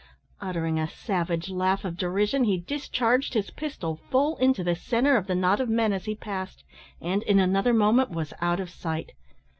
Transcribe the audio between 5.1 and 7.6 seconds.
of the knot of men as he passed, and, in